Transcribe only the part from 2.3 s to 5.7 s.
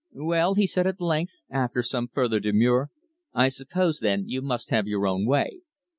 demur, "I suppose, then, you must have your own way.